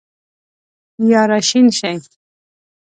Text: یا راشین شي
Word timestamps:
یا 1.09 1.21
راشین 1.29 1.67
شي 1.79 1.93